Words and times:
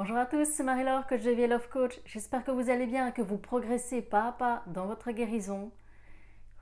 Bonjour 0.00 0.16
à 0.16 0.24
tous, 0.24 0.46
c'est 0.46 0.62
Marie-Laure, 0.62 1.06
coach 1.06 1.20
de 1.20 1.30
vie 1.30 1.46
Love 1.46 1.68
Coach. 1.68 2.00
J'espère 2.06 2.42
que 2.42 2.50
vous 2.50 2.70
allez 2.70 2.86
bien, 2.86 3.10
que 3.10 3.20
vous 3.20 3.36
progressez 3.36 4.00
pas 4.00 4.28
à 4.28 4.32
pas 4.32 4.62
dans 4.66 4.86
votre 4.86 5.10
guérison. 5.10 5.70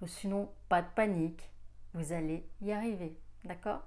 Sinon, 0.06 0.50
pas 0.68 0.82
de 0.82 0.88
panique, 0.96 1.48
vous 1.94 2.12
allez 2.12 2.44
y 2.60 2.72
arriver. 2.72 3.16
D'accord? 3.44 3.82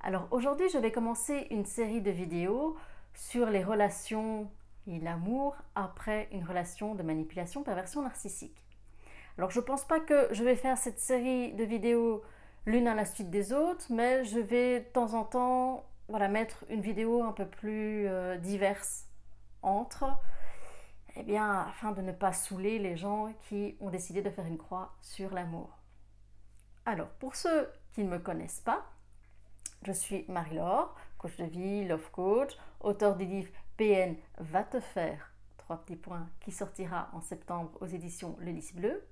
Alors 0.00 0.26
aujourd'hui, 0.32 0.68
je 0.68 0.78
vais 0.78 0.90
commencer 0.90 1.46
une 1.52 1.64
série 1.64 2.00
de 2.00 2.10
vidéos 2.10 2.76
sur 3.14 3.50
les 3.50 3.62
relations 3.62 4.50
et 4.88 4.98
l'amour 4.98 5.54
après 5.76 6.28
une 6.32 6.42
relation 6.42 6.96
de 6.96 7.04
manipulation 7.04 7.62
perversion 7.62 8.02
narcissique. 8.02 8.64
Alors 9.38 9.52
je 9.52 9.60
ne 9.60 9.64
pense 9.64 9.84
pas 9.84 10.00
que 10.00 10.26
je 10.32 10.42
vais 10.42 10.56
faire 10.56 10.76
cette 10.76 10.98
série 10.98 11.52
de 11.52 11.62
vidéos 11.62 12.20
l'une 12.66 12.88
à 12.88 12.96
la 12.96 13.04
suite 13.04 13.30
des 13.30 13.52
autres, 13.52 13.86
mais 13.90 14.24
je 14.24 14.40
vais 14.40 14.80
de 14.80 14.86
temps 14.86 15.14
en 15.14 15.22
temps 15.22 15.84
voilà, 16.08 16.28
mettre 16.28 16.64
une 16.68 16.80
vidéo 16.80 17.22
un 17.22 17.32
peu 17.32 17.46
plus 17.46 18.06
euh, 18.08 18.36
diverse 18.36 19.06
entre, 19.62 20.04
eh 21.16 21.22
bien, 21.22 21.62
afin 21.62 21.92
de 21.92 22.02
ne 22.02 22.12
pas 22.12 22.32
saouler 22.32 22.78
les 22.78 22.96
gens 22.96 23.32
qui 23.48 23.76
ont 23.80 23.90
décidé 23.90 24.22
de 24.22 24.30
faire 24.30 24.46
une 24.46 24.58
croix 24.58 24.94
sur 25.00 25.32
l'amour. 25.32 25.78
Alors, 26.84 27.08
pour 27.18 27.34
ceux 27.34 27.68
qui 27.92 28.04
ne 28.04 28.08
me 28.08 28.18
connaissent 28.18 28.60
pas, 28.60 28.86
je 29.82 29.92
suis 29.92 30.24
Marie-Laure, 30.28 30.94
coach 31.18 31.36
de 31.36 31.44
vie, 31.44 31.84
love 31.84 32.10
coach, 32.10 32.56
auteur 32.80 33.16
du 33.16 33.24
livre 33.24 33.50
PN 33.76 34.16
va 34.38 34.62
te 34.62 34.80
faire, 34.80 35.32
trois 35.58 35.78
petits 35.78 35.96
points, 35.96 36.28
qui 36.40 36.52
sortira 36.52 37.10
en 37.12 37.20
septembre 37.20 37.70
aux 37.80 37.86
éditions 37.86 38.36
Le 38.40 38.52
Lys 38.52 38.74
Bleu. 38.74 39.04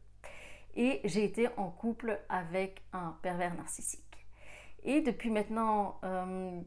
Et 0.77 1.01
j'ai 1.05 1.25
été 1.25 1.49
en 1.57 1.71
couple 1.71 2.21
avec 2.29 2.83
un 2.93 3.17
pervers 3.23 3.55
narcissique. 3.55 4.27
Et 4.83 5.01
depuis 5.01 5.31
maintenant 5.31 5.99
euh, 6.05 6.61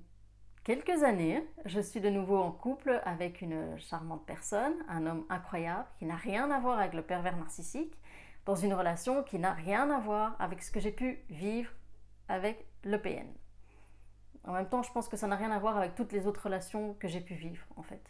quelques 0.68 1.02
années, 1.04 1.48
je 1.64 1.80
suis 1.80 2.02
de 2.02 2.10
nouveau 2.10 2.36
en 2.36 2.52
couple 2.52 3.00
avec 3.06 3.42
une 3.42 3.80
charmante 3.80 4.26
personne, 4.26 4.74
un 4.90 5.06
homme 5.06 5.26
incroyable 5.30 5.88
qui 5.98 6.04
n'a 6.04 6.18
rien 6.18 6.52
à 6.52 6.60
voir 6.60 6.78
avec 6.78 6.94
le 6.94 7.04
pervers 7.04 7.38
narcissique, 7.38 7.98
dans 8.46 8.58
une 8.58 8.74
relation 8.74 9.24
qui 9.24 9.40
n'a 9.40 9.54
rien 9.54 9.90
à 9.90 10.02
voir 10.02 10.36
avec 10.40 10.62
ce 10.62 10.70
que 10.70 10.82
j'ai 10.82 10.92
pu 10.92 11.24
vivre 11.30 11.72
avec 12.28 12.66
le 12.84 13.02
PN. 13.02 13.28
En 14.44 14.52
même 14.52 14.68
temps, 14.68 14.84
je 14.84 14.92
pense 14.92 15.08
que 15.08 15.16
ça 15.16 15.28
n'a 15.28 15.38
rien 15.38 15.52
à 15.52 15.60
voir 15.60 15.78
avec 15.78 15.96
toutes 15.96 16.12
les 16.12 16.28
autres 16.28 16.44
relations 16.44 16.96
que 16.96 17.08
j'ai 17.08 17.22
pu 17.22 17.36
vivre, 17.36 17.66
en 17.78 17.84
fait. 17.84 18.04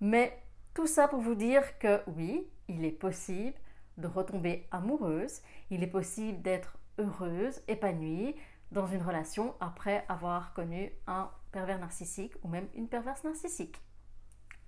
Mais 0.00 0.40
tout 0.74 0.86
ça 0.86 1.08
pour 1.08 1.18
vous 1.18 1.34
dire 1.34 1.80
que 1.80 2.02
oui, 2.06 2.48
il 2.68 2.84
est 2.84 2.92
possible 2.92 3.56
de 3.96 4.06
retomber 4.06 4.68
amoureuse, 4.70 5.42
il 5.70 5.82
est 5.82 5.88
possible 5.88 6.40
d'être 6.40 6.78
heureuse, 6.98 7.60
épanouie 7.66 8.36
dans 8.70 8.86
une 8.86 9.02
relation 9.02 9.56
après 9.60 10.04
avoir 10.08 10.52
connu 10.52 10.92
un 11.08 11.30
pervers 11.50 11.78
narcissique 11.78 12.34
ou 12.42 12.48
même 12.48 12.68
une 12.74 12.88
perverse 12.88 13.24
narcissique. 13.24 13.80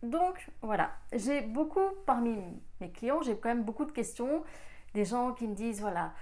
Donc 0.02 0.50
voilà, 0.62 0.92
j'ai 1.12 1.42
beaucoup 1.42 1.88
parmi 2.06 2.36
mes 2.80 2.90
clients, 2.90 3.20
j'ai 3.22 3.36
quand 3.36 3.50
même 3.50 3.64
beaucoup 3.64 3.84
de 3.84 3.92
questions, 3.92 4.42
des 4.94 5.04
gens 5.04 5.32
qui 5.32 5.46
me 5.46 5.54
disent 5.54 5.80
voilà, 5.80 6.14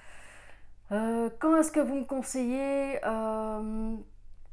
euh, 0.91 1.31
quand 1.39 1.57
est-ce 1.57 1.71
que 1.71 1.81
vous 1.81 1.95
me 1.95 2.05
conseillez 2.05 2.99
euh, 3.05 3.97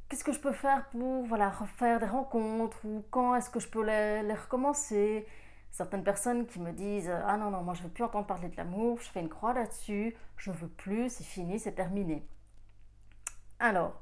Qu'est-ce 0.07 0.23
que 0.23 0.33
je 0.33 0.39
peux 0.39 0.51
faire 0.51 0.87
pour 0.89 1.25
voilà, 1.25 1.49
refaire 1.49 1.99
des 1.99 2.05
rencontres 2.05 2.77
Ou 2.85 3.03
quand 3.09 3.35
est-ce 3.35 3.49
que 3.49 3.59
je 3.59 3.67
peux 3.67 3.83
les, 3.83 4.21
les, 4.21 4.35
recommencer? 4.35 5.25
Certaines 5.71 6.03
personnes 6.03 6.45
qui 6.45 6.59
me 6.59 6.71
disent 6.71 7.11
Ah 7.25 7.37
non, 7.37 7.49
non, 7.49 7.63
moi 7.63 7.73
je 7.73 7.81
ne 7.81 7.87
veux 7.87 7.93
plus 7.93 8.03
entendre 8.03 8.27
parler 8.27 8.49
de 8.49 8.55
l'amour, 8.57 8.99
je 9.01 9.09
fais 9.09 9.21
une 9.21 9.29
croix 9.29 9.53
là-dessus, 9.53 10.15
je 10.37 10.51
veux 10.51 10.67
plus, 10.67 11.09
c'est 11.09 11.23
fini, 11.23 11.59
c'est 11.59 11.73
terminé. 11.73 12.27
Alors, 13.59 14.01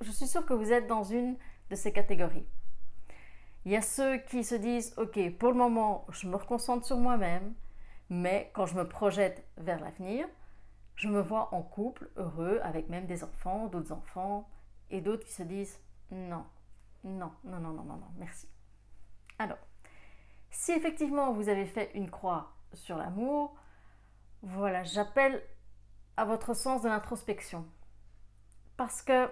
je 0.00 0.10
suis 0.10 0.26
sûre 0.26 0.44
que 0.46 0.54
vous 0.54 0.72
êtes 0.72 0.86
dans 0.86 1.04
une 1.04 1.36
de 1.70 1.76
ces 1.76 1.92
catégories. 1.92 2.46
Il 3.64 3.72
y 3.72 3.76
a 3.76 3.82
ceux 3.82 4.18
qui 4.18 4.44
se 4.44 4.54
disent, 4.54 4.94
ok, 4.96 5.36
pour 5.38 5.50
le 5.50 5.56
moment, 5.56 6.06
je 6.10 6.28
me 6.28 6.36
reconcentre 6.36 6.86
sur 6.86 6.98
moi-même, 6.98 7.54
mais 8.08 8.50
quand 8.54 8.66
je 8.66 8.76
me 8.76 8.86
projette 8.86 9.44
vers 9.56 9.80
l'avenir, 9.80 10.26
je 10.94 11.08
me 11.08 11.20
vois 11.20 11.52
en 11.52 11.62
couple, 11.62 12.08
heureux, 12.16 12.60
avec 12.62 12.88
même 12.88 13.06
des 13.06 13.24
enfants, 13.24 13.66
d'autres 13.66 13.92
enfants, 13.92 14.48
et 14.90 15.00
d'autres 15.00 15.24
qui 15.24 15.32
se 15.32 15.42
disent, 15.42 15.80
non, 16.10 16.44
non, 17.02 17.32
non, 17.44 17.58
non, 17.58 17.72
non, 17.72 17.84
non, 17.84 17.96
non, 17.96 18.10
merci. 18.18 18.48
Alors, 19.38 19.58
si 20.50 20.72
effectivement 20.72 21.32
vous 21.32 21.48
avez 21.48 21.66
fait 21.66 21.90
une 21.94 22.10
croix 22.10 22.52
sur 22.72 22.96
l'amour, 22.96 23.56
voilà, 24.42 24.84
j'appelle 24.84 25.42
à 26.16 26.24
votre 26.24 26.54
sens 26.54 26.82
de 26.82 26.88
l'introspection. 26.88 27.66
Parce 28.76 29.02
que 29.02 29.28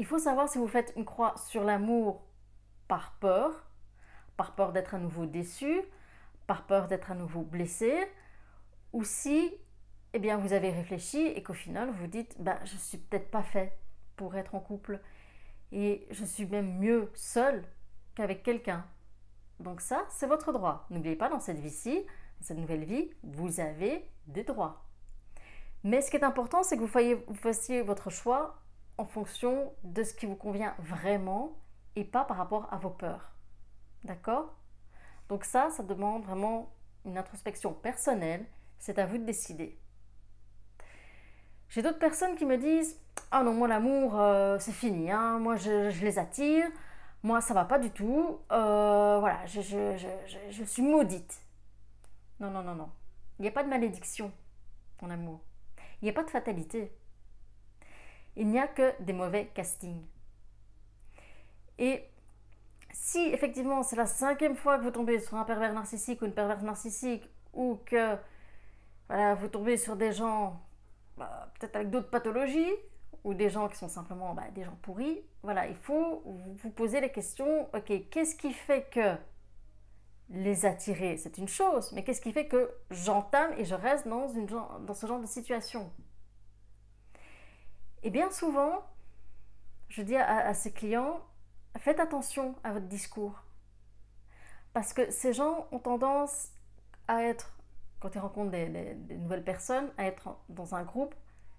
il 0.00 0.06
faut 0.06 0.18
savoir 0.18 0.48
si 0.48 0.56
vous 0.56 0.66
faites 0.66 0.94
une 0.96 1.04
croix 1.04 1.34
sur 1.36 1.62
l'amour 1.62 2.22
par 2.88 3.18
peur, 3.20 3.68
par 4.38 4.54
peur 4.54 4.72
d'être 4.72 4.94
à 4.94 4.98
nouveau 4.98 5.26
déçu, 5.26 5.82
par 6.46 6.64
peur 6.64 6.88
d'être 6.88 7.10
à 7.10 7.14
nouveau 7.14 7.42
blessé, 7.42 7.94
ou 8.94 9.04
si 9.04 9.52
eh 10.14 10.18
bien, 10.18 10.38
vous 10.38 10.54
avez 10.54 10.70
réfléchi 10.70 11.18
et 11.18 11.42
qu'au 11.42 11.52
final 11.52 11.90
vous 11.90 12.06
dites 12.06 12.34
bah, 12.38 12.58
je 12.64 12.78
suis 12.78 12.96
peut-être 12.96 13.30
pas 13.30 13.42
fait 13.42 13.76
pour 14.16 14.36
être 14.36 14.54
en 14.54 14.60
couple 14.60 15.00
et 15.70 16.08
je 16.10 16.24
suis 16.24 16.46
même 16.46 16.78
mieux 16.78 17.10
seul 17.12 17.62
qu'avec 18.14 18.42
quelqu'un. 18.42 18.86
Donc 19.58 19.82
ça, 19.82 20.06
c'est 20.08 20.26
votre 20.26 20.50
droit. 20.50 20.86
N'oubliez 20.88 21.14
pas, 21.14 21.28
dans 21.28 21.40
cette 21.40 21.58
vie-ci, 21.58 22.06
cette 22.40 22.56
nouvelle 22.56 22.84
vie, 22.84 23.10
vous 23.22 23.60
avez 23.60 24.08
des 24.28 24.44
droits. 24.44 24.82
Mais 25.84 26.00
ce 26.00 26.10
qui 26.10 26.16
est 26.16 26.24
important, 26.24 26.62
c'est 26.62 26.78
que 26.78 26.84
vous 26.84 27.34
fassiez 27.34 27.82
votre 27.82 28.08
choix 28.08 28.62
en 29.00 29.06
fonction 29.06 29.72
de 29.82 30.04
ce 30.04 30.12
qui 30.12 30.26
vous 30.26 30.36
convient 30.36 30.74
vraiment 30.78 31.56
et 31.96 32.04
pas 32.04 32.24
par 32.24 32.36
rapport 32.36 32.68
à 32.70 32.76
vos 32.76 32.90
peurs. 32.90 33.32
D'accord? 34.04 34.54
Donc 35.30 35.44
ça, 35.44 35.70
ça 35.70 35.82
demande 35.82 36.24
vraiment 36.24 36.70
une 37.06 37.16
introspection 37.16 37.72
personnelle. 37.72 38.44
C'est 38.78 38.98
à 38.98 39.06
vous 39.06 39.16
de 39.16 39.24
décider. 39.24 39.78
J'ai 41.70 41.80
d'autres 41.80 41.98
personnes 41.98 42.36
qui 42.36 42.44
me 42.44 42.58
disent 42.58 43.00
Ah 43.30 43.42
non, 43.42 43.54
moi 43.54 43.68
l'amour, 43.68 44.20
euh, 44.20 44.58
c'est 44.58 44.72
fini. 44.72 45.10
Hein. 45.10 45.38
Moi, 45.38 45.56
je, 45.56 46.04
les 46.04 46.18
attire. 46.18 46.66
Moi, 47.22 47.40
ça 47.40 47.54
va 47.54 47.64
pas 47.64 47.78
du 47.78 47.90
tout. 47.90 48.38
Euh, 48.52 49.18
voilà, 49.18 49.46
je, 49.46 49.60
je, 49.62 50.64
suis 50.64 50.82
maudite. 50.82 51.40
Non, 52.38 52.50
non, 52.50 52.62
non, 52.62 52.74
non. 52.74 52.90
Il 53.38 53.42
n'y 53.42 53.48
a 53.48 53.52
pas 53.52 53.64
de 53.64 53.68
malédiction 53.68 54.30
en 55.00 55.08
amour. 55.08 55.40
Il 56.02 56.04
n'y 56.04 56.10
a 56.10 56.14
pas 56.14 56.24
de 56.24 56.30
fatalité 56.30 56.92
il 58.40 58.48
n'y 58.48 58.58
a 58.58 58.66
que 58.66 59.00
des 59.02 59.12
mauvais 59.12 59.50
castings. 59.54 60.04
Et 61.78 62.04
si 62.92 63.18
effectivement 63.18 63.82
c'est 63.82 63.96
la 63.96 64.06
cinquième 64.06 64.56
fois 64.56 64.78
que 64.78 64.82
vous 64.84 64.90
tombez 64.90 65.20
sur 65.20 65.36
un 65.36 65.44
pervers 65.44 65.72
narcissique 65.72 66.20
ou 66.22 66.26
une 66.26 66.34
perverse 66.34 66.62
narcissique, 66.62 67.28
ou 67.52 67.78
que 67.86 68.16
voilà, 69.08 69.34
vous 69.34 69.48
tombez 69.48 69.76
sur 69.76 69.96
des 69.96 70.12
gens 70.12 70.60
bah, 71.16 71.52
peut-être 71.58 71.76
avec 71.76 71.90
d'autres 71.90 72.10
pathologies, 72.10 72.72
ou 73.24 73.34
des 73.34 73.50
gens 73.50 73.68
qui 73.68 73.76
sont 73.76 73.88
simplement 73.88 74.34
bah, 74.34 74.44
des 74.54 74.64
gens 74.64 74.76
pourris, 74.82 75.20
voilà, 75.42 75.66
il 75.66 75.76
faut 75.76 76.22
vous 76.24 76.70
poser 76.70 77.00
les 77.00 77.12
questions, 77.12 77.68
ok, 77.74 78.08
qu'est-ce 78.10 78.34
qui 78.34 78.52
fait 78.52 78.88
que 78.90 79.16
les 80.30 80.64
attirer, 80.64 81.16
c'est 81.16 81.38
une 81.38 81.48
chose, 81.48 81.92
mais 81.92 82.04
qu'est-ce 82.04 82.20
qui 82.20 82.32
fait 82.32 82.46
que 82.46 82.70
j'entame 82.90 83.52
et 83.58 83.64
je 83.64 83.74
reste 83.74 84.06
dans, 84.06 84.28
ce 84.94 85.06
genre 85.06 85.20
de 85.20 85.26
situation? 85.26 85.90
Et 88.02 88.10
bien 88.10 88.30
souvent, 88.30 88.82
je 89.88 90.02
dis 90.02 90.16
à, 90.16 90.54
ces 90.54 90.72
clients, 90.72 91.20
faites 91.78 92.00
attention 92.00 92.54
à 92.64 92.72
votre 92.72 92.86
discours. 92.86 93.42
Parce 94.72 94.92
que 94.92 95.10
ces 95.10 95.32
gens 95.32 95.66
ont 95.72 95.80
tendance 95.80 96.48
à 97.08 97.24
être, 97.24 97.52
quand 97.98 98.14
ils 98.14 98.20
rencontrent 98.20 98.52
des, 98.52 98.94
nouvelles 99.18 99.44
personnes, 99.44 99.90
à 99.98 100.06
être 100.06 100.36
dans 100.48 100.74
un 100.74 100.84
groupe, 100.84 101.14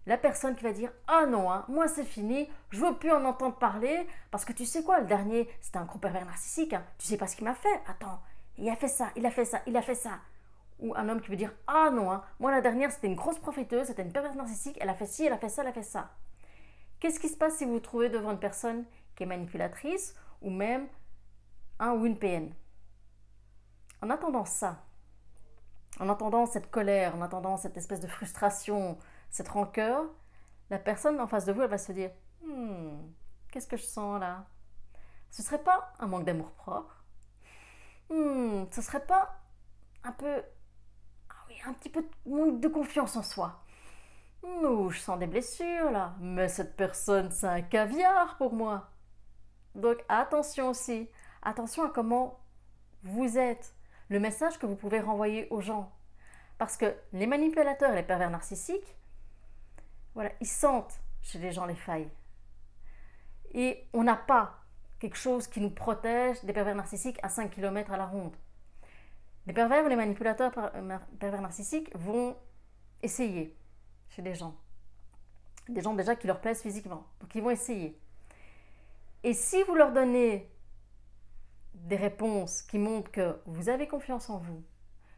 la 0.07 0.17
personne 0.17 0.55
qui 0.55 0.63
va 0.63 0.71
dire 0.71 0.91
Ah 1.07 1.25
non, 1.27 1.51
hein, 1.51 1.65
moi 1.67 1.87
c'est 1.87 2.05
fini, 2.05 2.49
je 2.71 2.79
veux 2.79 2.95
plus 2.95 3.11
en 3.11 3.23
entendre 3.25 3.55
parler, 3.55 4.07
parce 4.31 4.45
que 4.45 4.53
tu 4.53 4.65
sais 4.65 4.83
quoi, 4.83 4.99
le 4.99 5.05
dernier, 5.05 5.47
c'était 5.61 5.77
un 5.77 5.85
gros 5.85 5.99
pervers 5.99 6.25
narcissique, 6.25 6.73
hein, 6.73 6.83
tu 6.97 7.05
sais 7.05 7.17
pas 7.17 7.27
ce 7.27 7.35
qu'il 7.35 7.45
m'a 7.45 7.53
fait, 7.53 7.81
attends, 7.87 8.19
il 8.57 8.67
a 8.69 8.75
fait 8.75 8.87
ça, 8.87 9.11
il 9.15 9.25
a 9.25 9.31
fait 9.31 9.45
ça, 9.45 9.61
il 9.67 9.77
a 9.77 9.81
fait 9.81 9.95
ça. 9.95 10.19
Ou 10.79 10.95
un 10.95 11.07
homme 11.09 11.21
qui 11.21 11.29
veut 11.29 11.35
dire 11.35 11.53
Ah 11.67 11.91
non, 11.91 12.11
hein, 12.11 12.23
moi 12.39 12.49
la 12.49 12.61
dernière 12.61 12.91
c'était 12.91 13.07
une 13.07 13.15
grosse 13.15 13.37
prophéteuse, 13.37 13.87
c'était 13.87 14.01
une 14.01 14.11
perverse 14.11 14.35
narcissique, 14.35 14.77
elle 14.81 14.89
a 14.89 14.95
fait 14.95 15.05
ci, 15.05 15.25
elle 15.25 15.33
a 15.33 15.37
fait 15.37 15.49
ça, 15.49 15.61
elle 15.61 15.67
a 15.67 15.73
fait 15.73 15.83
ça. 15.83 16.09
Qu'est-ce 17.01 17.19
qui 17.19 17.29
se 17.29 17.37
passe 17.37 17.57
si 17.57 17.65
vous 17.65 17.73
vous 17.73 17.79
trouvez 17.81 18.09
devant 18.09 18.31
une 18.31 18.39
personne 18.39 18.85
qui 19.17 19.23
est 19.23 19.27
manipulatrice 19.27 20.15
ou 20.41 20.49
même 20.51 20.87
un 21.79 21.93
ou 21.93 22.05
une 22.05 22.17
PN 22.17 22.53
En 24.01 24.09
attendant 24.09 24.45
ça, 24.45 24.83
en 25.99 26.09
attendant 26.09 26.45
cette 26.45 26.71
colère, 26.71 27.15
en 27.15 27.21
attendant 27.21 27.57
cette 27.57 27.77
espèce 27.77 27.99
de 28.01 28.07
frustration, 28.07 28.97
cette 29.29 29.49
rancœur, 29.49 30.05
la 30.69 30.79
personne 30.79 31.19
en 31.19 31.27
face 31.27 31.45
de 31.45 31.53
vous, 31.53 31.61
elle 31.63 31.69
va 31.69 31.77
se 31.77 31.91
dire 31.91 32.11
hmm, 32.45 32.97
Qu'est-ce 33.51 33.67
que 33.67 33.77
je 33.77 33.83
sens 33.83 34.19
là? 34.21 34.45
Ce 35.31 35.43
serait 35.43 35.63
pas 35.63 35.93
un 35.99 36.07
manque 36.07 36.25
d'amour 36.25 36.51
propre? 36.51 37.03
Hmm, 38.09 38.65
Ce 38.71 38.81
serait 38.81 39.05
pas 39.05 39.35
un 40.03 40.11
peu. 40.11 40.43
Ah 41.29 41.69
un 41.69 41.73
petit 41.73 41.89
peu 41.89 42.01
de 42.03 42.31
manque 42.31 42.59
de 42.61 42.67
confiance 42.67 43.15
en 43.15 43.23
soi? 43.23 43.60
Nous, 44.43 44.89
je 44.89 44.99
sens 44.99 45.19
des 45.19 45.27
blessures 45.27 45.91
là, 45.91 46.15
mais 46.19 46.47
cette 46.47 46.75
personne, 46.75 47.31
c'est 47.31 47.47
un 47.47 47.61
caviar 47.61 48.37
pour 48.37 48.53
moi. 48.53 48.89
Donc 49.75 50.03
attention 50.09 50.69
aussi 50.69 51.09
Attention 51.43 51.83
à 51.83 51.89
comment 51.89 52.39
vous 53.03 53.39
êtes, 53.39 53.73
le 54.09 54.19
message 54.19 54.59
que 54.59 54.67
vous 54.67 54.75
pouvez 54.75 54.99
renvoyer 54.99 55.47
aux 55.49 55.61
gens. 55.61 55.91
Parce 56.59 56.77
que 56.77 56.95
les 57.13 57.25
manipulateurs 57.25 57.93
et 57.93 57.95
les 57.95 58.03
pervers 58.03 58.29
narcissiques, 58.29 58.95
voilà, 60.13 60.31
ils 60.39 60.47
sentent 60.47 60.99
chez 61.23 61.39
les 61.39 61.51
gens 61.51 61.65
les 61.65 61.75
failles. 61.75 62.11
Et 63.53 63.87
on 63.93 64.03
n'a 64.03 64.15
pas 64.15 64.59
quelque 64.99 65.17
chose 65.17 65.47
qui 65.47 65.61
nous 65.61 65.71
protège 65.71 66.43
des 66.43 66.53
pervers 66.53 66.75
narcissiques 66.75 67.19
à 67.23 67.29
5 67.29 67.49
km 67.49 67.91
à 67.91 67.97
la 67.97 68.05
ronde. 68.05 68.35
Les 69.47 69.53
pervers 69.53 69.83
ou 69.83 69.87
les 69.87 69.95
manipulateurs 69.95 70.51
euh, 70.75 70.97
pervers 71.19 71.41
narcissiques 71.41 71.89
vont 71.97 72.37
essayer 73.01 73.57
chez 74.11 74.21
des 74.21 74.35
gens. 74.35 74.55
Des 75.67 75.81
gens 75.81 75.93
déjà 75.93 76.15
qui 76.15 76.27
leur 76.27 76.41
plaisent 76.41 76.61
physiquement. 76.61 77.07
Donc 77.19 77.33
ils 77.35 77.41
vont 77.41 77.49
essayer. 77.49 77.99
Et 79.23 79.33
si 79.33 79.61
vous 79.63 79.75
leur 79.75 79.91
donnez 79.91 80.49
des 81.73 81.95
réponses 81.95 82.61
qui 82.61 82.77
montrent 82.77 83.11
que 83.11 83.39
vous 83.45 83.69
avez 83.69 83.87
confiance 83.87 84.29
en 84.29 84.37
vous, 84.37 84.63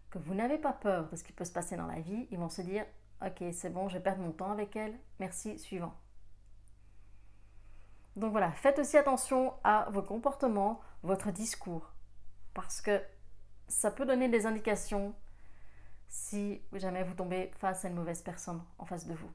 que 0.09 0.19
vous 0.19 0.33
n'avez 0.33 0.57
pas 0.57 0.73
peur 0.73 1.09
de 1.09 1.15
ce 1.15 1.23
qui 1.23 1.33
peut 1.33 1.45
se 1.45 1.51
passer 1.51 1.75
dans 1.75 1.87
la 1.87 1.99
vie, 1.99 2.27
ils 2.31 2.37
vont 2.37 2.49
se 2.49 2.61
dire 2.61 2.85
Ok, 3.25 3.43
c'est 3.53 3.69
bon, 3.69 3.87
je 3.87 3.97
vais 3.97 4.03
perdre 4.03 4.21
mon 4.21 4.31
temps 4.31 4.51
avec 4.51 4.75
elle, 4.75 4.97
merci, 5.19 5.57
suivant. 5.57 5.93
Donc 8.15 8.31
voilà, 8.31 8.51
faites 8.51 8.79
aussi 8.79 8.97
attention 8.97 9.53
à 9.63 9.89
vos 9.91 10.03
comportements, 10.03 10.81
votre 11.01 11.31
discours, 11.31 11.93
parce 12.53 12.81
que 12.81 13.01
ça 13.67 13.89
peut 13.89 14.05
donner 14.05 14.29
des 14.29 14.45
indications 14.45 15.15
si 16.13 16.61
jamais 16.73 17.03
vous 17.03 17.15
tombez 17.15 17.51
face 17.57 17.83
à 17.83 17.87
une 17.87 17.95
mauvaise 17.95 18.21
personne 18.21 18.61
en 18.77 18.85
face 18.85 19.07
de 19.07 19.15
vous. 19.15 19.31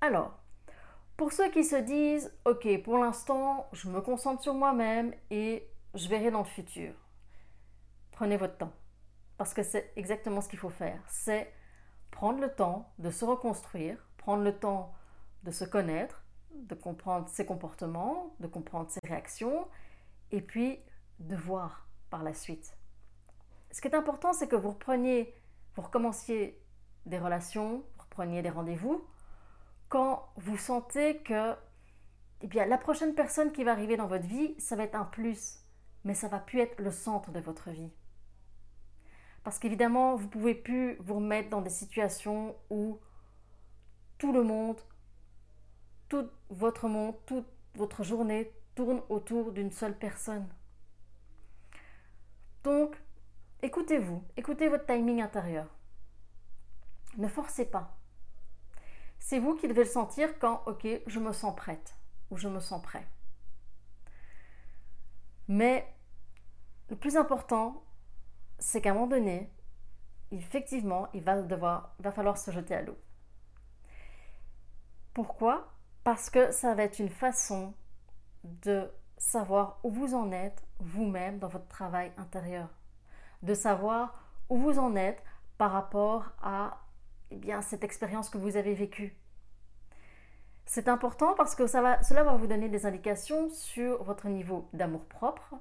Alors, 0.00 0.38
pour 1.16 1.32
ceux 1.32 1.50
qui 1.50 1.64
se 1.64 1.74
disent, 1.74 2.32
ok, 2.44 2.80
pour 2.84 2.96
l'instant, 2.96 3.68
je 3.72 3.88
me 3.88 4.00
concentre 4.00 4.40
sur 4.40 4.54
moi-même 4.54 5.12
et 5.30 5.68
je 5.94 6.08
verrai 6.08 6.30
dans 6.30 6.38
le 6.38 6.44
futur, 6.44 6.94
prenez 8.12 8.36
votre 8.36 8.56
temps, 8.56 8.72
parce 9.36 9.52
que 9.52 9.64
c'est 9.64 9.92
exactement 9.96 10.40
ce 10.40 10.48
qu'il 10.48 10.60
faut 10.60 10.70
faire. 10.70 11.02
C'est 11.08 11.52
prendre 12.12 12.40
le 12.40 12.54
temps 12.54 12.92
de 13.00 13.10
se 13.10 13.24
reconstruire, 13.24 13.98
prendre 14.16 14.44
le 14.44 14.56
temps 14.56 14.94
de 15.42 15.50
se 15.50 15.64
connaître, 15.64 16.22
de 16.54 16.76
comprendre 16.76 17.28
ses 17.28 17.44
comportements, 17.44 18.32
de 18.38 18.46
comprendre 18.46 18.88
ses 18.90 19.00
réactions, 19.04 19.66
et 20.30 20.40
puis 20.40 20.78
de 21.18 21.34
voir 21.34 21.88
par 22.10 22.22
la 22.22 22.32
suite. 22.32 22.76
Ce 23.72 23.80
qui 23.80 23.88
est 23.88 23.94
important, 23.94 24.32
c'est 24.32 24.48
que 24.48 24.56
vous 24.56 24.70
repreniez, 24.70 25.34
vous 25.76 25.82
recommenciez 25.82 26.60
des 27.06 27.18
relations, 27.18 27.84
vous 27.96 28.02
repreniez 28.02 28.42
des 28.42 28.50
rendez-vous, 28.50 29.06
quand 29.88 30.28
vous 30.36 30.56
sentez 30.56 31.18
que 31.18 31.54
eh 32.42 32.46
bien, 32.46 32.64
la 32.66 32.78
prochaine 32.78 33.14
personne 33.14 33.52
qui 33.52 33.64
va 33.64 33.72
arriver 33.72 33.96
dans 33.96 34.06
votre 34.06 34.26
vie, 34.26 34.54
ça 34.58 34.74
va 34.74 34.84
être 34.84 34.94
un 34.94 35.04
plus, 35.04 35.60
mais 36.04 36.14
ça 36.14 36.28
va 36.28 36.38
plus 36.38 36.60
être 36.60 36.80
le 36.80 36.90
centre 36.90 37.30
de 37.30 37.40
votre 37.40 37.70
vie. 37.70 37.92
Parce 39.44 39.58
qu'évidemment, 39.58 40.16
vous 40.16 40.28
pouvez 40.28 40.54
plus 40.54 40.96
vous 41.00 41.14
remettre 41.14 41.50
dans 41.50 41.60
des 41.60 41.70
situations 41.70 42.56
où 42.70 42.98
tout 44.18 44.32
le 44.32 44.42
monde, 44.42 44.80
tout 46.08 46.28
votre 46.50 46.88
monde, 46.88 47.14
toute 47.26 47.46
votre 47.74 48.02
journée 48.02 48.52
tourne 48.74 49.02
autour 49.08 49.52
d'une 49.52 49.70
seule 49.70 49.96
personne. 49.98 50.48
Donc, 52.64 52.96
écoutez-vous, 53.62 54.24
écoutez 54.36 54.68
votre 54.68 54.86
timing 54.86 55.20
intérieur. 55.20 55.66
Ne 57.16 57.28
forcez 57.28 57.64
pas. 57.64 57.96
C'est 59.18 59.38
vous 59.38 59.54
qui 59.54 59.68
devez 59.68 59.84
le 59.84 59.90
sentir 59.90 60.38
quand, 60.38 60.62
ok, 60.66 60.86
je 61.06 61.20
me 61.20 61.32
sens 61.32 61.54
prête 61.54 61.94
ou 62.30 62.36
je 62.36 62.48
me 62.48 62.60
sens 62.60 62.82
prêt. 62.82 63.06
Mais 65.48 65.86
le 66.88 66.96
plus 66.96 67.16
important, 67.16 67.84
c'est 68.58 68.80
qu'à 68.80 68.90
un 68.90 68.94
moment 68.94 69.06
donné, 69.06 69.50
effectivement, 70.30 71.08
il 71.12 71.22
va, 71.22 71.42
falloir 72.12 72.38
se 72.38 72.50
jeter 72.50 72.74
à 72.74 72.82
l'eau. 72.82 72.96
Pourquoi? 75.12 75.72
Parce 76.04 76.30
que 76.30 76.50
ça 76.52 76.74
va 76.74 76.84
être 76.84 76.98
une 76.98 77.10
façon 77.10 77.74
de 78.44 78.90
savoir 79.18 79.80
où 79.82 79.90
vous 79.90 80.14
en 80.14 80.32
êtes 80.32 80.64
vous-même 80.78 81.38
dans 81.38 81.48
votre 81.48 81.68
travail 81.68 82.12
intérieur. 82.16 82.68
De 83.42 83.54
savoir 83.54 84.14
où 84.48 84.56
vous 84.56 84.78
en 84.78 84.96
êtes 84.96 85.22
par 85.58 85.72
rapport 85.72 86.30
à 86.42 86.80
eh 87.30 87.36
bien, 87.36 87.62
cette 87.62 87.84
expérience 87.84 88.28
que 88.28 88.38
vous 88.38 88.56
avez 88.56 88.74
vécue. 88.74 89.16
C'est 90.66 90.88
important 90.88 91.34
parce 91.34 91.54
que 91.54 91.66
ça 91.66 91.80
va, 91.82 92.02
cela 92.02 92.22
va 92.22 92.34
vous 92.34 92.46
donner 92.46 92.68
des 92.68 92.86
indications 92.86 93.48
sur 93.50 94.02
votre 94.04 94.28
niveau 94.28 94.68
d'amour-propre, 94.72 95.56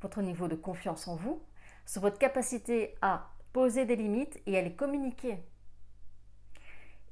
votre 0.00 0.22
niveau 0.22 0.48
de 0.48 0.54
confiance 0.54 1.08
en 1.08 1.16
vous, 1.16 1.42
sur 1.86 2.02
votre 2.02 2.18
capacité 2.18 2.96
à 3.02 3.30
poser 3.52 3.84
des 3.84 3.96
limites 3.96 4.40
et 4.46 4.58
à 4.58 4.62
les 4.62 4.74
communiquer. 4.74 5.38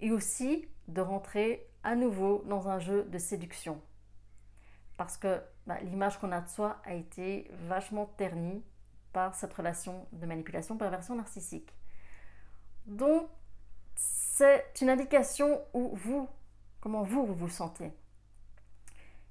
Et 0.00 0.10
aussi 0.10 0.68
de 0.88 1.00
rentrer 1.00 1.68
à 1.84 1.94
nouveau 1.94 2.42
dans 2.46 2.68
un 2.68 2.78
jeu 2.78 3.04
de 3.04 3.18
séduction. 3.18 3.80
Parce 4.96 5.16
que 5.16 5.40
bah, 5.66 5.80
l'image 5.82 6.18
qu'on 6.18 6.32
a 6.32 6.40
de 6.40 6.48
soi 6.48 6.80
a 6.84 6.94
été 6.94 7.50
vachement 7.66 8.06
ternie 8.06 8.64
par 9.12 9.34
cette 9.34 9.52
relation 9.52 10.06
de 10.12 10.26
manipulation, 10.26 10.76
perversion 10.76 11.14
narcissique. 11.14 11.74
Donc, 12.86 13.28
c'est 13.94 14.64
une 14.80 14.90
indication 14.90 15.60
où 15.74 15.94
vous, 15.94 16.28
comment 16.80 17.02
vous, 17.02 17.26
vous 17.26 17.48
sentez. 17.48 17.92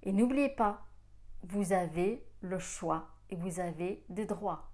Et 0.03 0.11
n'oubliez 0.11 0.49
pas, 0.49 0.85
vous 1.43 1.73
avez 1.73 2.25
le 2.41 2.59
choix 2.59 3.09
et 3.29 3.35
vous 3.35 3.59
avez 3.59 4.03
des 4.09 4.25
droits. 4.25 4.71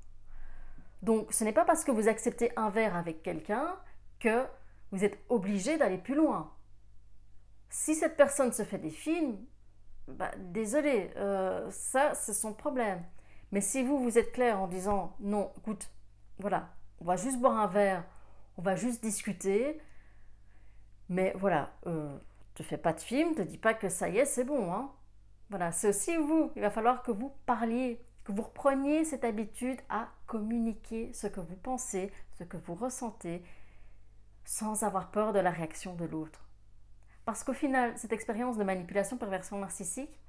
Donc, 1.01 1.33
ce 1.33 1.43
n'est 1.43 1.53
pas 1.53 1.65
parce 1.65 1.83
que 1.83 1.91
vous 1.91 2.07
acceptez 2.07 2.51
un 2.57 2.69
verre 2.69 2.95
avec 2.95 3.23
quelqu'un 3.23 3.75
que 4.19 4.45
vous 4.91 5.03
êtes 5.03 5.19
obligé 5.29 5.77
d'aller 5.77 5.97
plus 5.97 6.15
loin. 6.15 6.51
Si 7.69 7.95
cette 7.95 8.15
personne 8.17 8.51
se 8.51 8.63
fait 8.63 8.77
des 8.77 8.89
films, 8.89 9.37
bah, 10.07 10.31
désolé, 10.37 11.11
euh, 11.17 11.69
ça, 11.71 12.15
c'est 12.15 12.33
son 12.33 12.53
problème. 12.53 13.03
Mais 13.51 13.61
si 13.61 13.83
vous, 13.83 13.99
vous 13.99 14.17
êtes 14.17 14.31
clair 14.31 14.59
en 14.59 14.67
disant 14.67 15.15
non, 15.19 15.51
écoute, 15.57 15.89
voilà, 16.39 16.69
on 16.99 17.05
va 17.05 17.15
juste 17.15 17.39
boire 17.39 17.57
un 17.57 17.67
verre, 17.67 18.03
on 18.57 18.61
va 18.61 18.75
juste 18.75 19.01
discuter, 19.01 19.79
mais 21.09 21.33
voilà, 21.37 21.71
euh, 21.85 22.17
fais 22.63 22.77
pas 22.77 22.93
de 22.93 22.99
film, 22.99 23.35
te 23.35 23.41
dis 23.41 23.57
pas 23.57 23.73
que 23.73 23.89
ça 23.89 24.09
y 24.09 24.17
est, 24.17 24.25
c'est 24.25 24.43
bon. 24.43 24.71
Hein. 24.73 24.91
Voilà, 25.49 25.71
c'est 25.71 25.89
aussi 25.89 26.15
vous. 26.17 26.51
Il 26.55 26.61
va 26.61 26.69
falloir 26.69 27.03
que 27.03 27.11
vous 27.11 27.31
parliez, 27.45 28.01
que 28.23 28.31
vous 28.31 28.41
repreniez 28.41 29.05
cette 29.05 29.23
habitude 29.23 29.79
à 29.89 30.09
communiquer 30.25 31.13
ce 31.13 31.27
que 31.27 31.39
vous 31.39 31.55
pensez, 31.55 32.11
ce 32.37 32.43
que 32.43 32.57
vous 32.57 32.75
ressentez, 32.75 33.43
sans 34.45 34.83
avoir 34.83 35.11
peur 35.11 35.33
de 35.33 35.39
la 35.39 35.51
réaction 35.51 35.95
de 35.95 36.05
l'autre. 36.05 36.47
Parce 37.25 37.43
qu'au 37.43 37.53
final, 37.53 37.97
cette 37.97 38.13
expérience 38.13 38.57
de 38.57 38.63
manipulation, 38.63 39.17
perversion 39.17 39.59
narcissique, 39.59 40.19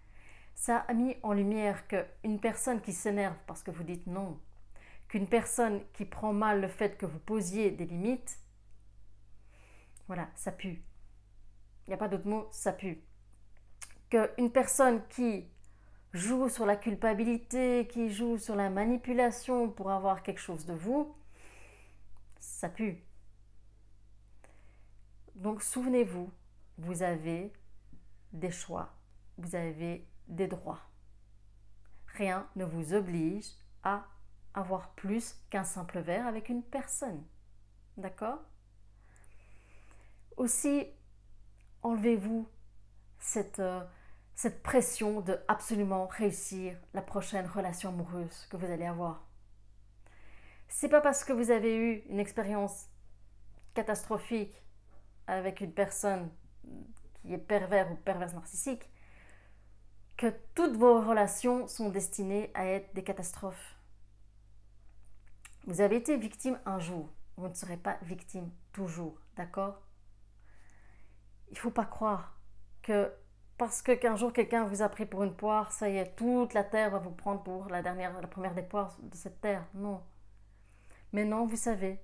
ça 0.59 0.79
a 0.89 0.93
mis 0.93 1.17
en 1.23 1.35
lumière 1.35 1.87
qu'une 1.87 2.41
personne 2.41 2.81
qui 2.81 2.93
s'énerve 2.93 3.37
parce 3.47 3.63
que 3.63 3.71
vous 3.71 3.85
dites 3.85 4.09
non, 4.09 4.41
qu'une 5.07 5.29
personne 5.29 5.81
qui 5.93 6.05
prend 6.05 6.33
mal 6.33 6.61
le 6.61 6.67
fait 6.67 6.99
que 6.99 7.07
vous 7.07 7.21
posiez 7.21 7.71
des 7.71 7.87
limites, 7.87 8.41
voilà, 10.09 10.29
ça 10.35 10.51
pue. 10.51 10.83
Il 11.87 11.91
n'y 11.91 11.95
a 11.95 11.97
pas 11.97 12.09
d'autre 12.09 12.27
mot, 12.27 12.49
ça 12.51 12.73
pue. 12.73 13.01
Qu'une 14.11 14.51
personne 14.51 15.07
qui 15.07 15.49
joue 16.13 16.49
sur 16.49 16.67
la 16.67 16.75
culpabilité, 16.75 17.87
qui 17.89 18.11
joue 18.13 18.37
sur 18.37 18.57
la 18.57 18.69
manipulation 18.69 19.71
pour 19.71 19.93
avoir 19.93 20.25
quelque 20.25 20.41
chose 20.41 20.67
de 20.67 20.75
vous, 20.75 21.15
ça 22.41 22.69
pue. 22.69 23.05
Donc 25.37 25.63
souvenez-vous, 25.63 26.33
vous 26.79 27.03
avez 27.05 27.53
des 28.33 28.51
choix, 28.51 28.93
vous 29.37 29.55
avez 29.55 30.05
des 30.29 30.47
droits. 30.47 30.81
Rien 32.15 32.49
ne 32.57 32.65
vous 32.65 32.95
oblige 32.95 33.47
à 33.83 34.05
avoir 34.55 34.91
plus 34.91 35.37
qu'un 35.51 35.65
simple 35.65 36.01
verre 36.01 36.27
avec 36.27 36.49
une 36.49 36.63
personne. 36.63 37.25
D'accord? 37.97 38.39
Aussi, 40.37 40.87
enlevez-vous 41.83 42.49
cette, 43.19 43.59
euh, 43.59 43.85
cette 44.35 44.63
pression 44.63 45.21
de 45.21 45.39
absolument 45.49 46.07
réussir 46.07 46.77
la 46.95 47.03
prochaine 47.03 47.47
relation 47.47 47.91
amoureuse 47.91 48.47
que 48.47 48.57
vous 48.57 48.71
allez 48.71 48.87
avoir. 48.87 49.27
C'est 50.69 50.89
pas 50.89 51.01
parce 51.01 51.25
que 51.25 51.33
vous 51.33 51.51
avez 51.51 51.77
eu 51.77 52.05
une 52.09 52.21
expérience 52.21 52.89
catastrophique 53.75 54.63
avec 55.27 55.61
une 55.61 55.73
personne 55.73 56.31
qui 57.15 57.33
est 57.33 57.39
pervers 57.39 57.91
ou 57.91 57.97
perverse 57.97 58.35
narcissique 58.35 58.89
que 60.19 60.27
toutes 60.55 60.77
vos 60.77 61.01
relations 61.01 61.69
sont 61.69 61.91
destinées 61.91 62.51
à 62.53 62.67
être 62.67 62.93
des 62.93 63.05
catastrophes. 63.05 63.77
Vous 65.67 65.81
avez 65.81 65.97
été 65.97 66.17
victime 66.17 66.59
un 66.67 66.81
jour, 66.81 67.09
vous 67.37 67.49
ne 67.49 67.55
serez 67.55 67.77
pas 67.77 67.99
victime 68.03 68.51
toujours, 68.73 69.17
d'accord? 69.37 69.81
Il 71.51 71.55
ne 71.55 71.59
faut 71.59 71.71
pas 71.71 71.85
croire 71.85 72.37
que 72.83 73.13
parce 73.59 73.81
que 73.81 73.93
qu'un 73.93 74.17
jour 74.17 74.33
quelqu'un 74.33 74.65
vous 74.65 74.83
a 74.83 74.89
pris 74.89 75.07
pour 75.07 75.23
une 75.23 75.35
poire, 75.35 75.71
ça 75.73 75.89
y 75.89 75.97
est, 75.97 76.17
toute 76.17 76.53
la 76.53 76.65
terre 76.65 76.91
va 76.91 76.99
vous 76.99 77.13
prendre 77.13 77.43
pour 77.43 77.69
la 77.69 77.81
la 77.81 78.27
première 78.27 78.55
des 78.55 78.63
poires 78.63 78.99
de 79.01 79.17
cette 79.17 79.41
terre. 79.41 79.65
Non. 79.75 80.03
Mais 81.13 81.25
non, 81.25 81.47
vous 81.47 81.57
savez, 81.57 82.01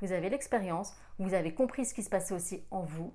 vous 0.00 0.10
avez 0.10 0.30
l'expérience, 0.30 0.94
vous 1.18 1.32
avez 1.32 1.54
compris 1.54 1.86
ce 1.86 1.94
qui 1.94 2.02
se 2.02 2.10
passait 2.10 2.34
aussi 2.34 2.64
en 2.72 2.82
vous. 2.82 3.14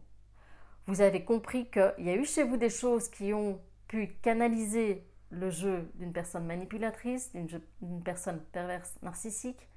Vous 0.85 1.01
avez 1.01 1.25
compris 1.25 1.69
qu'il 1.69 2.05
y 2.05 2.09
a 2.09 2.15
eu 2.15 2.25
chez 2.25 2.43
vous 2.43 2.55
des 2.55 2.69
choses 2.69 3.09
qui 3.09 3.33
ont 3.33 3.61
pu 3.87 4.07
canaliser 4.21 5.07
le 5.29 5.49
jeu 5.49 5.91
d'une 5.95 6.13
personne 6.13 6.45
manipulatrice, 6.45 7.31
d'une 7.33 8.03
personne 8.03 8.41
perverse 8.51 8.97
narcissique. 9.01 9.67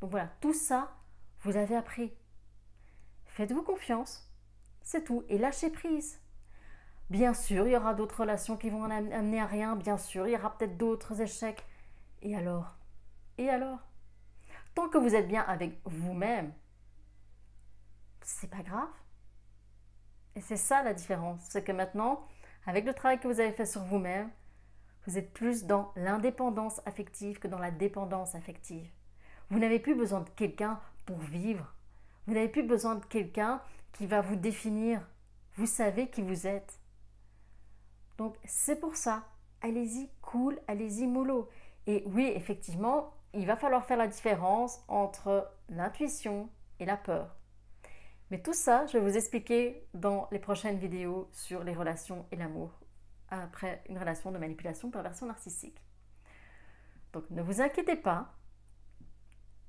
Donc 0.00 0.10
voilà, 0.10 0.28
tout 0.40 0.54
ça, 0.54 0.96
vous 1.40 1.56
avez 1.56 1.76
appris. 1.76 2.12
Faites-vous 3.26 3.62
confiance, 3.62 4.30
c'est 4.82 5.04
tout, 5.04 5.24
et 5.28 5.38
lâchez 5.38 5.70
prise. 5.70 6.20
Bien 7.10 7.34
sûr, 7.34 7.66
il 7.66 7.72
y 7.72 7.76
aura 7.76 7.94
d'autres 7.94 8.20
relations 8.20 8.56
qui 8.56 8.70
vont 8.70 8.84
amener 8.84 9.40
à 9.40 9.46
rien, 9.46 9.76
bien 9.76 9.98
sûr, 9.98 10.26
il 10.26 10.32
y 10.32 10.36
aura 10.36 10.56
peut-être 10.56 10.76
d'autres 10.76 11.20
échecs. 11.20 11.64
Et 12.22 12.34
alors? 12.34 12.76
Et 13.36 13.50
alors? 13.50 13.80
Tant 14.74 14.88
que 14.88 14.98
vous 14.98 15.14
êtes 15.14 15.28
bien 15.28 15.42
avec 15.42 15.80
vous-même, 15.84 16.52
c'est 18.22 18.50
pas 18.50 18.62
grave. 18.62 18.88
Et 20.34 20.40
c'est 20.40 20.56
ça 20.56 20.82
la 20.82 20.94
différence, 20.94 21.42
c'est 21.48 21.62
que 21.62 21.72
maintenant, 21.72 22.26
avec 22.66 22.84
le 22.84 22.94
travail 22.94 23.20
que 23.20 23.28
vous 23.28 23.40
avez 23.40 23.52
fait 23.52 23.66
sur 23.66 23.82
vous-même, 23.82 24.30
vous 25.06 25.18
êtes 25.18 25.32
plus 25.32 25.64
dans 25.64 25.92
l'indépendance 25.96 26.80
affective 26.86 27.38
que 27.38 27.48
dans 27.48 27.58
la 27.58 27.70
dépendance 27.70 28.34
affective. 28.34 28.88
Vous 29.50 29.58
n'avez 29.58 29.78
plus 29.78 29.94
besoin 29.94 30.20
de 30.20 30.30
quelqu'un 30.30 30.80
pour 31.04 31.18
vivre. 31.18 31.74
Vous 32.26 32.32
n'avez 32.32 32.48
plus 32.48 32.62
besoin 32.62 32.94
de 32.94 33.04
quelqu'un 33.04 33.60
qui 33.92 34.06
va 34.06 34.22
vous 34.22 34.36
définir. 34.36 35.06
Vous 35.56 35.66
savez 35.66 36.08
qui 36.08 36.22
vous 36.22 36.46
êtes. 36.46 36.80
Donc 38.16 38.36
c'est 38.44 38.80
pour 38.80 38.96
ça, 38.96 39.24
allez-y 39.60 40.08
cool, 40.22 40.58
allez-y 40.66 41.06
mollo. 41.06 41.48
Et 41.86 42.02
oui, 42.06 42.32
effectivement, 42.34 43.12
il 43.34 43.46
va 43.46 43.56
falloir 43.56 43.84
faire 43.84 43.98
la 43.98 44.08
différence 44.08 44.82
entre 44.88 45.50
l'intuition 45.68 46.48
et 46.80 46.86
la 46.86 46.96
peur. 46.96 47.36
Mais 48.30 48.40
tout 48.40 48.54
ça, 48.54 48.86
je 48.86 48.94
vais 48.94 49.00
vous 49.00 49.16
expliquer 49.16 49.86
dans 49.94 50.28
les 50.32 50.38
prochaines 50.38 50.78
vidéos 50.78 51.28
sur 51.32 51.62
les 51.62 51.74
relations 51.74 52.26
et 52.32 52.36
l'amour 52.36 52.70
après 53.28 53.82
une 53.88 53.98
relation 53.98 54.32
de 54.32 54.38
manipulation 54.38 54.90
perversion 54.90 55.26
narcissique. 55.26 55.80
Donc 57.12 57.28
ne 57.30 57.42
vous 57.42 57.60
inquiétez 57.60 57.96
pas, 57.96 58.34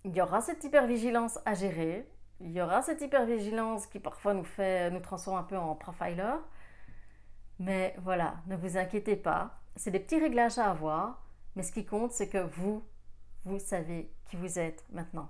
il 0.03 0.15
y 0.15 0.21
aura 0.21 0.41
cette 0.41 0.63
hypervigilance 0.63 1.39
à 1.45 1.53
gérer, 1.53 2.09
il 2.39 2.51
y 2.51 2.61
aura 2.61 2.81
cette 2.81 3.01
hypervigilance 3.01 3.87
qui 3.87 3.99
parfois 3.99 4.33
nous 4.33 4.43
fait 4.43 4.91
nous 4.91 4.99
transforme 4.99 5.37
un 5.37 5.43
peu 5.43 5.57
en 5.57 5.75
profiler. 5.75 6.35
Mais 7.59 7.95
voilà, 7.99 8.35
ne 8.47 8.55
vous 8.55 8.77
inquiétez 8.77 9.15
pas, 9.15 9.59
c'est 9.75 9.91
des 9.91 9.99
petits 9.99 10.19
réglages 10.19 10.57
à 10.57 10.69
avoir, 10.69 11.23
mais 11.55 11.63
ce 11.63 11.71
qui 11.71 11.85
compte 11.85 12.11
c'est 12.11 12.29
que 12.29 12.37
vous 12.37 12.83
vous 13.45 13.59
savez 13.59 14.11
qui 14.25 14.35
vous 14.37 14.59
êtes 14.59 14.83
maintenant. 14.91 15.29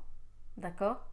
D'accord? 0.58 1.06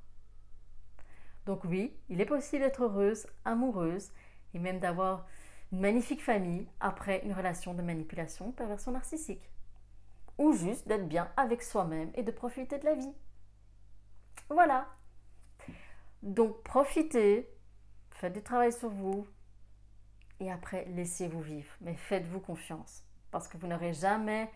Donc 1.47 1.65
oui, 1.65 1.97
il 2.09 2.21
est 2.21 2.27
possible 2.27 2.63
d'être 2.63 2.85
heureuse, 2.85 3.27
amoureuse 3.45 4.13
et 4.55 4.59
même 4.59 4.79
d'avoir 4.79 5.27
une 5.73 5.81
magnifique 5.81 6.23
famille 6.23 6.69
après 6.81 7.25
une 7.25 7.33
relation 7.33 7.75
de 7.75 7.83
manipulation, 7.83 8.53
perversion 8.53 8.93
narcissique. 8.93 9.51
Ou 10.39 10.53
juste 10.53 10.87
d'être 10.89 11.09
bien 11.09 11.31
avec 11.37 11.63
soi-même 11.63 12.11
et 12.15 12.23
de 12.23 12.31
profiter 12.31 12.79
de 12.79 12.85
la 12.85 12.95
vie. 12.95 13.15
Voilà. 14.49 14.87
Donc 16.23 16.63
profitez, 16.63 17.49
faites 18.11 18.33
du 18.33 18.43
travail 18.43 18.73
sur 18.73 18.89
vous 18.89 19.27
et 20.41 20.51
après 20.51 20.85
laissez-vous 20.87 21.41
vivre. 21.41 21.73
Mais 21.81 21.95
faites-vous 21.95 22.41
confiance 22.41 23.05
parce 23.31 23.49
que 23.49 23.57
vous 23.57 23.67
n'aurez 23.67 23.95
jamais 23.95 24.51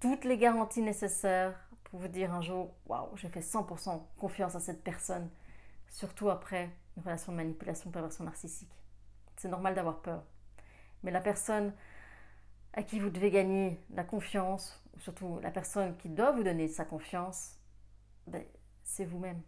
toutes 0.00 0.24
les 0.24 0.36
garanties 0.36 0.82
nécessaires 0.82 1.58
pour 1.84 2.00
vous 2.00 2.08
dire 2.08 2.34
un 2.34 2.42
jour 2.42 2.74
waouh, 2.86 3.16
j'ai 3.16 3.28
fait 3.28 3.40
100% 3.40 4.02
confiance 4.18 4.54
à 4.54 4.60
cette 4.60 4.82
personne, 4.82 5.30
surtout 5.88 6.30
après 6.30 6.70
une 6.96 7.02
relation 7.02 7.32
de 7.32 7.36
manipulation, 7.36 7.90
perversion 7.90 8.24
narcissique. 8.24 8.72
C'est 9.36 9.48
normal 9.48 9.74
d'avoir 9.74 10.00
peur. 10.02 10.22
Mais 11.02 11.10
la 11.10 11.20
personne 11.20 11.72
à 12.72 12.82
qui 12.82 12.98
vous 12.98 13.10
devez 13.10 13.30
gagner 13.30 13.80
la 13.90 14.04
confiance, 14.04 14.82
ou 14.94 14.98
surtout 15.00 15.38
la 15.40 15.50
personne 15.50 15.96
qui 15.96 16.08
doit 16.08 16.32
vous 16.32 16.42
donner 16.42 16.68
sa 16.68 16.84
confiance, 16.84 17.58
ben, 18.26 18.44
c'est 18.82 19.04
vous-même. 19.04 19.40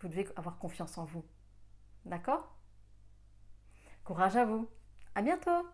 Vous 0.00 0.08
devez 0.08 0.28
avoir 0.36 0.58
confiance 0.58 0.98
en 0.98 1.04
vous. 1.04 1.24
D'accord? 2.04 2.56
Courage 4.04 4.36
à 4.36 4.44
vous. 4.44 4.68
À 5.14 5.22
bientôt 5.22 5.66